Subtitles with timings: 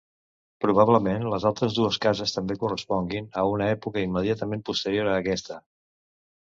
[0.63, 5.65] Probablement les altres dues cases també corresponguin a una època immediatament posterior a aquesta.